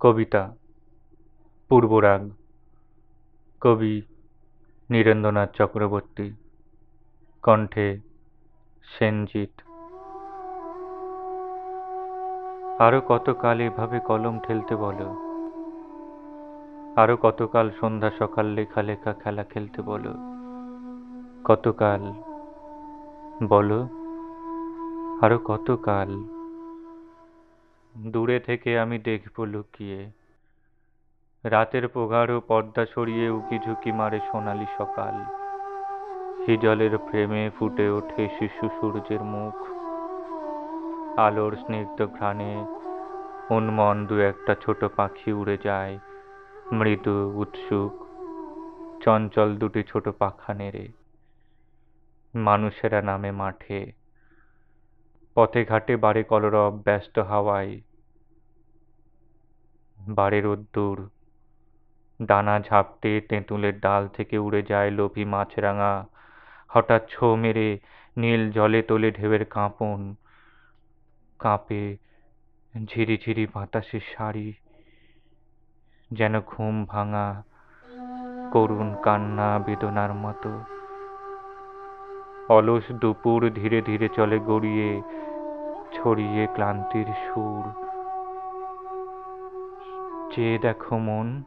কবিতা, 0.00 0.54
পূর্বরাগ, 1.68 2.30
কবি 3.60 4.02
নীরেন্দ্রনাথ 4.90 5.50
চক্রবর্তী, 5.54 6.32
কণ্ঠে 7.42 8.00
সেনজিৎ। 8.98 9.62
আরও 12.80 13.00
কতকাল 13.00 13.60
এভাবে 13.60 14.00
কলম 14.00 14.38
ঠেলতে 14.38 14.76
বলো? 14.76 15.08
আরও 16.96 17.16
কতকাল 17.16 17.70
সন্ধ্যা 17.80 18.10
সকাল 18.18 18.46
লেখা 18.46 18.82
লেখা 18.82 19.12
খেলা 19.12 19.44
খেলতে 19.44 19.82
বলো? 19.82 20.14
কতকাল 21.44 22.12
বলো? 23.48 23.82
আরও 25.22 25.38
কতকাল 25.38 26.37
দূরে 28.06 28.40
থেকে 28.40 28.78
আমি 28.78 28.98
দেখব 28.98 29.44
লুকিয়ে। 29.44 30.10
রাতের 31.44 31.88
প্রগাঢ় 31.88 32.40
পর্দা 32.40 32.86
সরিয়ে 32.86 33.30
উকি 33.30 33.58
ঝুঁকি 33.58 33.92
মারে 33.92 34.20
সোনালি 34.32 34.66
সকাল। 34.78 35.14
হিজলের 36.46 36.98
প্রেমে 36.98 37.50
ফুটে 37.58 37.88
ওঠে 37.88 38.28
শিশু 38.38 38.68
সূর্যের 38.68 39.20
মুখ। 39.20 39.54
আলোর 41.18 41.56
স্নিগ্ধ 41.56 42.06
ঘ্রাণে 42.06 42.64
উন্মন 43.50 44.06
দু 44.06 44.18
একটা 44.18 44.54
ছোট 44.54 44.84
পাখি 44.84 45.32
উড়ে 45.32 45.58
যায়। 45.64 45.98
মৃদু, 46.72 47.32
উৎসুক, 47.34 48.06
চঞ্চল 49.02 49.56
দুটি 49.56 49.82
ছোট 49.82 50.08
পাখা 50.08 50.54
নেড়ে। 50.54 50.88
মানুষেরা 52.34 53.02
নামে 53.02 53.30
মাঠে। 53.30 53.92
পথে 55.34 55.64
ঘাটে 55.64 55.96
বাড়ে 55.96 56.22
কলরব 56.22 56.80
ব্যস্ত 56.84 57.18
হাওয়ায়। 57.18 57.80
বাড়ে 60.08 60.40
রোদ্দুর। 60.40 61.08
ডানা 62.22 62.60
ঝাপটে 62.60 63.20
তেঁতুলের 63.20 63.80
ডাল 63.80 64.08
থেকে 64.08 64.38
উড়ে 64.38 64.62
যায় 64.62 64.90
লোভী 64.90 65.24
মাছরাঙা। 65.24 66.06
হঠাৎ 66.68 67.02
ছো 67.08 67.36
মেরে 67.36 67.78
নীল 68.16 68.50
জলে 68.50 68.82
তোলে 68.82 69.10
ঢেউয়ের 69.10 69.44
কাঁপন। 69.44 70.14
কাঁপে 71.38 71.96
ঝিরিঝিরি 72.86 73.46
বাতাসের 73.54 74.00
শাড়ি 74.16 74.52
যেন 76.12 76.40
ঘুম 76.40 76.84
ভাঙা 76.84 77.42
করুণ 78.52 78.94
কান্না 79.02 79.58
বেদনার 79.58 80.14
মতো। 80.14 80.60
অলস 82.48 82.92
দুপুর 82.92 83.50
ধীরে 83.50 83.82
ধীরে 83.82 84.08
চলে 84.08 84.38
গড়িয়ে 84.38 85.02
ছড়িয়ে 85.92 86.46
ক্লান্তির 86.54 87.06
সুর। 87.06 87.87
চেয়ে 90.38 90.58
দেখো 90.58 90.98
মন, 90.98 91.42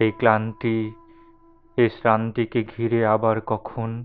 এই 0.00 0.12
ক্লান্তি 0.12 0.92
এ 1.78 1.88
শ্রান্তিকে 1.88 2.64
ঘিরে 2.64 3.06
আবার 3.06 3.40
কখন 3.40 4.04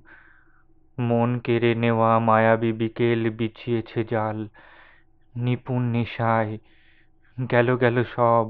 মন 1.00 1.40
কেড়ে 1.40 1.76
নেওয়া 1.76 2.20
মায়াবী 2.20 2.72
বিকেল 2.72 3.30
বিছিয়েছে 3.30 4.04
জাল, 4.04 4.48
নিপুণ 5.36 5.82
নেশায় 5.92 6.58
গেল 7.52 7.78
গেল 7.78 8.04
সব, 8.16 8.46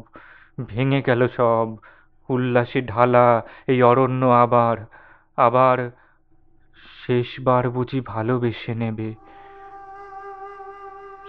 ভেঙে 0.67 1.01
গেল 1.01 1.27
সব, 1.27 1.67
উল্লাসে 2.29 2.81
ঢালা 2.81 3.41
এই 3.67 3.83
অরণ্য 3.83 4.25
আবার 4.25 4.77
আবার 5.38 5.77
শেষবার 7.05 7.69
বুঝি 7.69 8.01
ভালোবেসে 8.01 8.73
নেবে। 8.73 9.13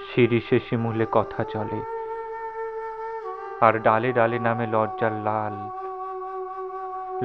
সিঁড়ি 0.09 0.41
শেষে 0.49 0.77
মূলে 0.77 1.07
কথা 1.13 1.45
চলে। 1.45 1.98
আর 3.61 3.75
ডালে 3.79 4.13
ডালে 4.13 4.39
নামে 4.39 4.67
লজ্জার 4.67 5.13
লাল। 5.13 5.55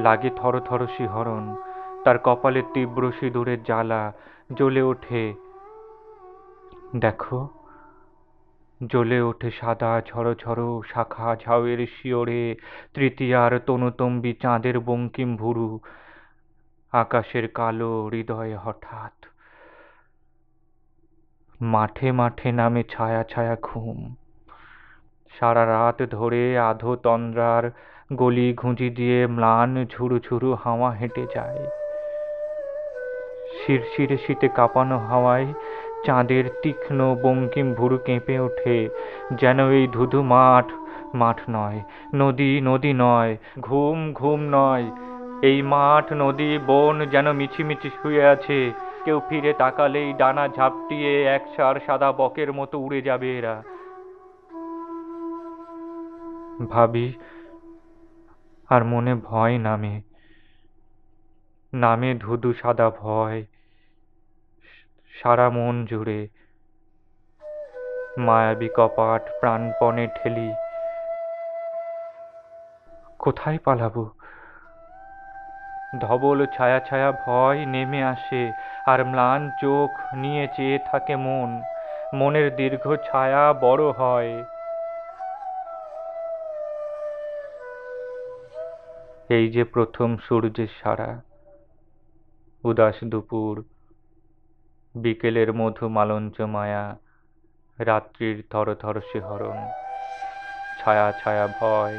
লাগে 0.01 0.29
থর 0.35 0.59
থর 0.59 0.87
শিহরণ, 0.97 1.55
তার 2.03 2.17
কপালে 2.23 2.61
তীব্র 2.73 3.11
সিঁদুরের 3.19 3.63
জ্বালা 3.63 4.13
জ্বলে 4.57 4.81
ওঠে। 4.81 5.33
দেখো, 6.95 7.47
জ্বলে 8.89 9.21
ওঠে 9.21 9.51
সাদা 9.51 10.01
ঝড়ো 10.05 10.33
ঝড়ো 10.35 10.81
শাখা 10.93 11.35
ঝাউয়ের 11.35 11.87
শিওরে 11.87 12.55
তৃতীয়ার 12.93 13.59
তনুতম্বি 13.59 14.33
চাঁদের 14.33 14.79
বঙ্কিম 14.79 15.37
ভুরু। 15.37 15.79
আকাশের 16.91 17.47
কালো 17.47 18.09
হৃদয়ে 18.11 18.55
হঠাৎ 18.55 19.25
মাঠে 21.61 22.11
মাঠে 22.11 22.51
নামে 22.51 22.83
ছায়া 22.83 23.23
ছায়া 23.23 23.55
ঘুম। 23.61 24.15
সারা 25.39 25.63
রাত 25.65 25.97
ধরে 26.11 26.43
আধো 26.59 26.91
তন্দ্রার 26.95 27.63
গলি 28.13 28.47
ঘুঁজি 28.53 28.89
দিয়ে 28.89 29.19
ম্লান 29.27 29.71
ঝুরু 29.85 30.17
ঝুরু 30.19 30.49
হাওয়া 30.63 30.89
হেঁটে 30.91 31.23
যায়। 31.35 31.61
শিরশিরে 33.59 34.17
শীতে 34.17 34.47
কাঁপানো 34.47 34.97
হাওয়ায় 34.97 35.47
চাঁদের 36.05 36.45
তীক্ষ্ণ 36.61 36.99
বঙ্কিম 37.23 37.67
ভুরু 37.73 37.97
কেঁপে 37.97 38.35
ওঠে, 38.39 38.77
যেন 39.35 39.59
এই 39.71 39.85
ধুধু 39.87 40.19
মাঠ 40.23 40.67
মাঠ 41.15 41.39
নয়, 41.49 41.79
নদী 42.15 42.51
নদী 42.61 42.91
নয়, 42.93 43.31
ঘুম 43.61 44.13
ঘুম 44.13 44.39
নয়। 44.49 44.85
এই 45.43 45.57
মাঠ, 45.61 46.05
নদী, 46.13 46.51
বন 46.67 46.95
যেন 47.05 47.27
মিছিমিছি 47.31 47.89
শুয়ে 47.89 48.23
আছে, 48.25 48.59
কেউ 49.05 49.17
ফিরে 49.29 49.51
তাকালেই 49.53 50.09
ডানা 50.13 50.45
ঝাপটিয়ে 50.47 51.13
একসার 51.27 51.75
সাদা 51.87 52.09
বকের 52.11 52.49
মতো 52.53 52.75
উড়ে 52.79 52.99
যাবে 53.01 53.29
এরা। 53.37 53.55
ভাবি, 56.69 57.13
আর 58.69 58.85
মনে 58.85 59.15
ভয় 59.15 59.57
নামে। 59.57 60.01
নামে 61.73 62.15
ধুধু 62.15 62.53
সাদা 62.53 62.89
ভয়, 62.89 63.45
সারা 65.21 65.49
মন 65.49 65.85
জুড়ে। 65.85 66.27
মায়াবী 68.17 68.69
কপাট 68.75 69.29
প্রাণপণে 69.39 70.07
ঠেলি। 70.07 70.53
কোথায় 73.19 73.57
পালাবো? 73.57 74.09
ধবল 75.99 76.45
ছায়া 76.45 76.79
ছায়া 76.79 77.11
ভয় 77.11 77.65
নেমে 77.65 78.03
আসে, 78.03 78.51
আর 78.85 79.05
ম্লান 79.05 79.51
চোখ 79.61 80.15
নিয়ে 80.15 80.47
চেয়ে 80.57 80.79
থাকে 80.79 81.15
মন। 81.15 81.61
মনের 82.13 82.55
দীর্ঘ 82.55 82.95
ছায়া 82.95 83.53
বড় 83.53 83.83
হয়। 83.83 84.43
এই 89.29 89.49
যে 89.49 89.63
প্রথম 89.63 90.17
সূর্যের 90.17 90.67
সারা, 90.83 91.21
উদাস 92.63 92.95
দুপুর, 93.03 93.63
বিকেলের 94.95 95.53
মধু 95.53 95.87
মালঞ্চ 95.87 96.41
মায়া, 96.41 96.95
রাত্রির 97.79 98.43
থর 98.49 98.75
থর 98.75 99.01
শিহরণ, 99.11 99.67
ছায়া 100.79 101.11
ছায়া 101.11 101.47
ভয়, 101.47 101.97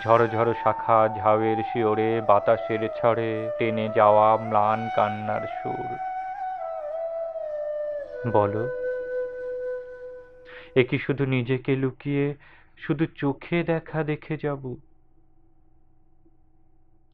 ঝড় 0.00 0.26
ঝড় 0.28 0.54
শাখা 0.54 1.08
ঝাউয়ের 1.16 1.56
শিওরে, 1.72 2.20
বাতাসের 2.20 2.88
ছড়ে, 2.96 3.50
টেনে 3.58 3.88
যাওয়া 3.96 4.36
ম্লান 4.36 4.88
কান্নার 4.96 5.40
সুর। 5.40 5.88
বলো, 8.32 8.68
এ 10.74 10.98
শুধু 10.98 11.24
নিজেকে 11.24 11.76
লুকিয়ে, 11.76 12.34
শুধু 12.78 13.06
চোখে 13.06 13.62
দেখা 13.62 14.04
দেখে 14.04 14.36
যাব? 14.36 14.74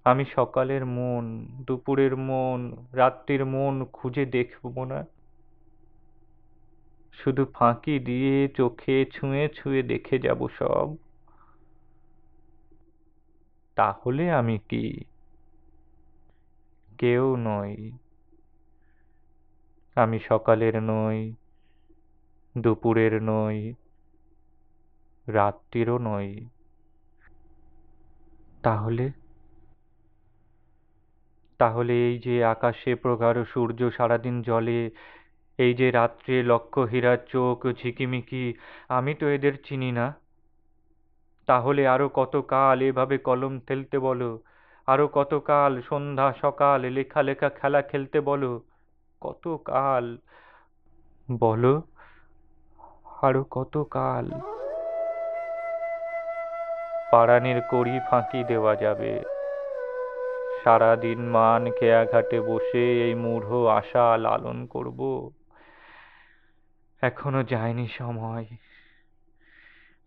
আমি 0.06 0.24
সকালের 0.24 0.86
মন, 0.86 1.46
দুপুরের 1.66 2.16
মন, 2.16 2.76
রাত্রির 2.92 3.44
মন 3.44 3.84
খুঁজে 3.84 4.26
দেখব 4.26 4.84
না। 4.84 5.04
শুধু 7.12 7.44
ফাঁকি 7.44 7.98
দিয়ে 7.98 8.48
চোখে 8.48 9.06
ছুঁয়ে 9.12 9.48
ছুঁয়ে 9.48 9.82
দেখে 9.82 10.18
যাব 10.18 10.48
সব। 10.58 10.96
তাহলে 13.74 14.30
আমি 14.30 14.58
কি? 14.58 15.04
কেউ 16.98 17.36
নই। 17.36 17.92
আমি 19.94 20.18
সকালের 20.18 20.82
নই, 20.82 21.32
দুপুরের 22.58 23.22
নই, 23.22 23.74
রাত্রিরও 25.28 25.98
নই। 25.98 26.46
তাহলে? 28.62 29.10
তাহলে 31.58 31.92
এই 31.92 32.18
যে 32.18 32.44
আকাশে 32.44 32.94
প্রগাঢ় 32.94 33.44
সূর্য, 33.44 33.90
সারাদিন 33.90 34.42
জলে, 34.42 34.90
এই 35.58 35.74
যে 35.74 35.90
রাত্রে 35.90 36.42
লক্ষ 36.42 36.78
হীরার 36.78 37.18
চোখ 37.32 37.58
ঝিকিমিকি, 37.82 38.54
আমি 38.88 39.14
তো 39.14 39.28
এদের 39.28 39.52
চিনি 39.64 39.92
না। 39.92 40.14
তাহলে 41.46 41.88
আরও 41.88 42.08
কতকাল 42.08 42.82
এভাবে 42.82 43.18
কলম 43.18 43.60
ঠেলতে 43.60 43.98
বলো? 43.98 44.30
আরও 44.86 45.08
কতকাল 45.08 45.82
সন্ধ্যা 45.88 46.32
সকাল 46.40 46.80
লেখা 46.80 47.22
লেখা 47.22 47.48
খেলা 47.48 47.82
খেলতে 47.82 48.20
বলো? 48.20 48.60
কতকাল 49.20 50.16
বলো, 51.40 51.82
আরও 53.22 53.44
কতকাল 53.50 54.30
পাড়ানির 57.12 57.60
কড়ি 57.70 58.00
ফাঁকি 58.10 58.44
দেওয়া 58.44 58.76
যাবে। 58.76 59.35
সারাদিন 60.66 61.20
মান 61.20 61.70
খেয়া 61.70 62.04
ঘাটে 62.04 62.40
বসে 62.40 63.02
এই 63.02 63.14
মূঢ় 63.14 63.68
আশা 63.70 64.16
লালন 64.16 64.66
করব। 64.66 65.30
এখনও 67.02 67.42
যায়নি 67.42 67.88
সময়। 67.88 68.46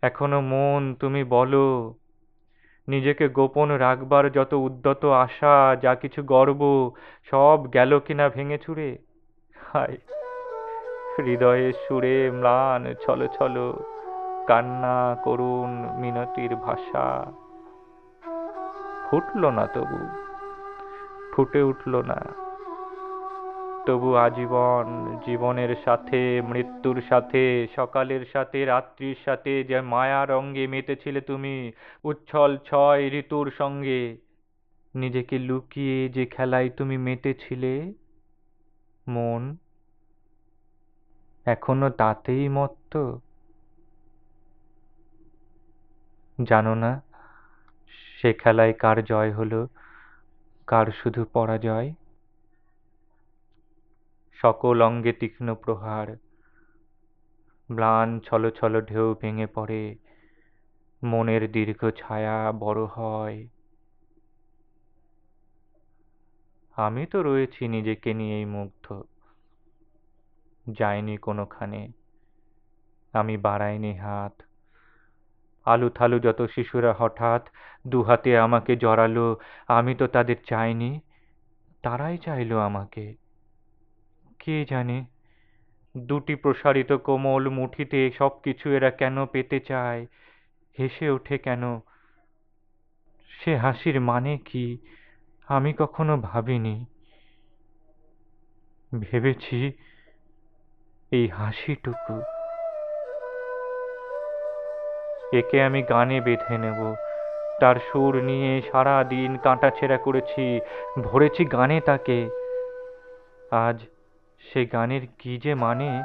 এখনও 0.02 0.40
মন, 0.40 0.94
তুমি 1.00 1.24
বলো, 1.24 1.94
নিজেকে 2.88 3.28
গোপন 3.28 3.70
রাখবার 3.70 4.30
যত 4.30 4.52
উদ্যত 4.52 5.04
আশা, 5.04 5.76
যা 5.82 5.94
কিছু 5.94 6.22
গর্ব, 6.22 6.90
সব 7.30 7.74
গেল 7.74 8.00
কিনা 8.00 8.28
ভেঙে 8.28 8.58
চুরে? 8.58 8.98
হায় 9.54 9.98
হৃদয়ের 11.18 11.72
সুরে 11.88 12.30
ম্লান 12.30 12.94
ছলো 13.06 13.26
ছলো, 13.26 13.84
কান্না 14.46 15.16
করুণ 15.24 16.00
মিনতির 16.00 16.56
ভাষা। 16.56 17.32
ফুটল 19.10 19.50
না 19.50 19.66
তবু। 19.66 20.29
ফুটে 21.32 21.62
উঠল 21.62 22.02
না। 22.02 22.50
তবু 23.86 24.14
আজীবন 24.14 25.18
জীবনের 25.26 25.76
সাথে, 25.84 26.42
মৃত্যুর 26.44 27.02
সাথে, 27.08 27.68
সকালের 27.76 28.26
সাথে, 28.32 28.64
রাত্রির 28.64 29.16
সাথে 29.24 29.64
যে 29.64 29.80
মায়া 29.80 30.26
রঙ্গে 30.26 30.66
মেতেছিলে 30.66 31.20
তুমি, 31.20 31.72
উচ্ছল 32.04 32.58
ছয় 32.66 33.06
ঋতুর 33.06 33.52
সঙ্গে, 33.58 34.16
নিজেকে 34.94 35.38
লুকিয়ে 35.38 36.08
যে 36.08 36.26
খেলায় 36.26 36.68
তুমি 36.68 36.98
মেতেছিলে, 36.98 37.92
মন 39.08 39.56
এখনও 41.44 41.90
তাতেই 41.90 42.48
মত্ত? 42.48 42.96
জানো 46.42 46.74
না, 46.74 47.02
সে 47.90 48.32
খেলায় 48.32 48.72
কার 48.72 49.04
জয় 49.04 49.32
হলো? 49.32 49.68
কার 50.70 50.86
শুধু 50.86 51.24
পরাজয়? 51.24 51.94
সকল 54.32 54.82
অঙ্গে 54.82 55.12
তীক্ষ্ণ 55.12 55.54
প্রহার, 55.54 56.16
ম্লান 57.72 58.20
ছল 58.20 58.50
ছল 58.50 58.80
ঢেউ 58.80 59.16
ভেঙে 59.20 59.46
পড়ে, 59.46 59.96
মনের 61.04 61.52
দীর্ঘ 61.52 61.90
ছায়া 61.90 62.52
বড় 62.52 62.84
হয়। 62.84 63.48
আমি 66.76 67.06
তো 67.06 67.22
রয়েছি 67.22 67.68
নিজেকে 67.68 68.14
নিয়েই 68.14 68.44
মুগ্ধ। 68.44 69.02
যাইনি 70.70 71.16
কোনোখানে। 71.16 71.92
আমি 73.12 73.36
বাড়াইনি 73.36 73.94
হাত। 73.94 74.42
আলু 75.64 75.88
থালু 75.88 76.18
যত 76.18 76.42
শিশুরা 76.42 76.94
হঠাৎ 76.98 77.48
দুহাতে 77.86 78.38
আমাকে 78.38 78.76
জড়ালো, 78.76 79.36
আমি 79.68 79.94
তো 79.94 80.06
তাদের 80.06 80.36
চাইনি, 80.46 81.00
তারাই 81.82 82.18
চাইলো 82.18 82.58
আমাকে। 82.58 83.14
কে 84.38 84.66
জানে? 84.70 85.04
দুটি 85.96 86.34
প্রসারিত 86.34 86.92
কোমল 86.92 87.48
মুঠিতে 87.48 88.10
সব 88.10 88.30
কিছু 88.42 88.70
এরা 88.70 88.90
কেন 88.90 89.26
পেতে 89.26 89.60
চায়? 89.60 90.06
হেসে 90.78 91.10
ওঠে 91.10 91.38
কেন? 91.38 91.80
সে 93.28 93.56
হাসির 93.56 94.00
মানে 94.00 94.38
কি? 94.38 94.78
আমি 95.46 95.72
কখনো 95.72 96.16
ভাবিনি। 96.20 96.84
ভেবেছি 99.00 99.72
এই 101.10 101.28
হাসিটুকু 101.28 102.39
একে 105.34 105.62
আমি 105.62 105.82
গানে 105.82 106.20
বেঁধে 106.20 106.58
নেব। 106.58 106.94
তার 107.60 107.76
সুর 107.92 108.22
নিয়ে 108.22 108.62
সারা 108.72 109.04
দিন 109.04 109.36
কাঁটাছেঁড়া 109.36 109.96
করেছি, 109.96 110.60
ভরেছি 111.02 111.44
গানে 111.44 111.80
তাকে। 111.80 112.28
আজ 113.52 113.80
সে 114.52 114.66
গানের 114.66 115.00
কী 115.18 115.38
যে 115.38 115.54
মানে 115.54 116.02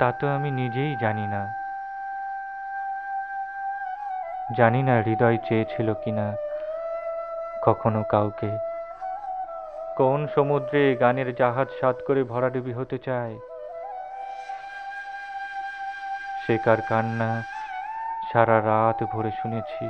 তা 0.00 0.12
তো 0.12 0.28
আমি 0.28 0.50
নিজেই 0.50 0.96
জানি 1.00 1.26
না। 1.26 1.48
জানি 4.56 4.82
না 4.82 5.02
হৃদয় 5.02 5.36
চেয়েছিল 5.48 5.94
কিনা, 6.04 6.36
কখনো 7.64 8.04
কাউকে। 8.10 8.50
কোন 9.96 10.26
সমুদ্রে 10.34 10.96
গানের 11.00 11.34
জাহাজ 11.34 11.68
সাত 11.80 11.96
করে 12.06 12.24
ভরাডুবি 12.24 12.72
হতে 12.72 12.98
চায়? 12.98 13.38
সে 16.46 16.58
কার 16.58 16.80
কান্না 16.88 17.42
সারা 18.32 18.56
রাত 18.60 19.04
ভরে 19.04 19.30
শুনেছি। 19.42 19.88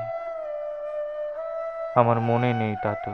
আমার 1.96 2.20
মনে 2.20 2.52
নেই 2.52 2.76
তা 2.82 2.94
তো। 3.05 3.11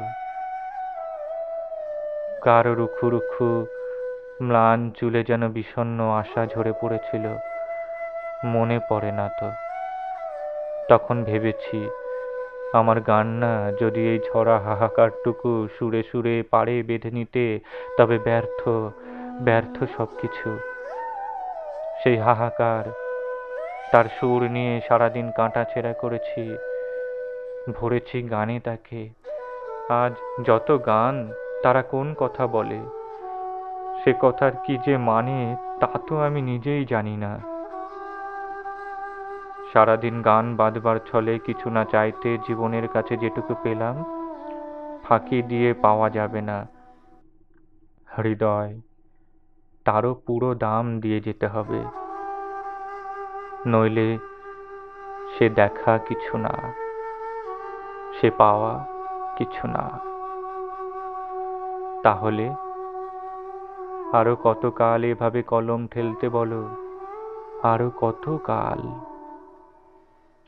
কার 2.43 2.67
রুখু 2.67 3.11
রুখু 3.11 3.67
ম্লান 4.43 4.91
চুলে 4.91 5.25
যেন 5.25 5.49
বিষণ্ণ 5.49 5.99
আশা 6.11 6.47
ঝরে 6.47 6.73
পড়েছিল, 6.81 7.25
মনে 8.45 8.79
পড়ে 8.89 9.13
না 9.13 9.29
তো। 9.41 9.51
তখন 10.89 11.25
ভেবেছি, 11.25 11.89
আমার 12.75 13.01
গান 13.01 13.27
না 13.27 13.73
যদি 13.81 14.09
এই 14.09 14.19
ঝরা 14.19 14.59
হাহাকারটুকু 14.59 15.69
সুরে 15.79 16.03
সুরে 16.03 16.43
পাড়ে 16.51 16.83
বেঁধে 16.83 17.11
নিতে, 17.11 17.59
তবে 17.99 18.19
ব্যর্থ 18.19 18.69
ব্যর্থ 19.43 19.85
সব 19.97 20.09
কিছু 20.21 20.59
সেই 22.03 22.17
হাহাকার 22.17 23.04
তার 23.95 24.05
সুর 24.21 24.43
নিয়ে 24.43 24.81
সারাদিন 24.89 25.31
কাঁটা 25.37 25.65
ছেঁড়া 25.65 25.93
করেছি। 25.93 26.57
ভরেছি 27.75 28.23
গানে 28.23 28.61
তাকে। 28.61 29.09
আজ 29.89 30.13
যত 30.45 30.79
গান, 30.87 31.33
তারা 31.63 31.83
কোন 31.83 32.15
কথা 32.15 32.47
বলে? 32.47 32.79
সে 34.05 34.15
কথার 34.21 34.53
কি 34.67 34.79
যে 34.87 34.97
মানে 34.97 35.57
তা 35.81 35.89
তো 36.09 36.19
আমি 36.19 36.43
নিজেই 36.43 36.85
জানি 36.85 37.17
না। 37.17 37.41
সারাদিন 39.73 40.23
গান 40.23 40.57
বাঁধবার 40.57 40.99
ছলে 41.11 41.39
কিছু 41.39 41.71
না 41.71 41.85
চাইতে 41.85 42.39
জীবনের 42.49 42.89
কাছে 42.89 43.17
যেটুকু 43.17 43.55
পেলাম, 43.63 44.05
ফাঁকি 45.05 45.43
দিয়ে 45.43 45.75
পাওয়া 45.75 46.11
যাবে 46.11 46.41
না। 46.41 46.67
হৃদয়, 48.19 48.81
তারও 49.85 50.15
পুরো 50.15 50.55
দাম 50.55 51.01
দিয়ে 51.01 51.21
যেতে 51.21 51.47
হবে। 51.47 52.04
নইলে 53.67 54.19
সে 55.39 55.49
দেখা 55.49 55.99
কিছু 55.99 56.39
না, 56.39 56.55
সে 58.21 58.31
পাওয়া 58.31 58.85
কিছু 59.37 59.67
না। 59.67 59.85
তাহলে 62.03 62.47
আরও 64.13 64.37
কত 64.37 64.71
কাল 64.77 65.05
এভাবে 65.05 65.43
কলম 65.43 65.87
ঠেলতে 65.87 66.29
বলো? 66.29 66.69
আরও 67.63 67.91
কত 67.91 68.39
কাল 68.45 68.81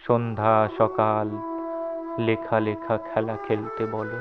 সন্ধ্যা, 0.01 0.69
সকাল, 0.79 1.29
লেখা 2.19 2.61
লেখা, 2.61 2.97
খেলা 2.97 3.37
খেলতে 3.37 3.87
বলো। 3.87 4.21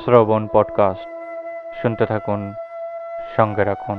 শ্রবণ 0.00 0.48
পডকাস্ট, 0.52 1.08
শুনতে 1.82 2.06
থাকুন 2.06 2.52
সঙ্গে 3.36 3.64
রাখুন। 3.64 3.98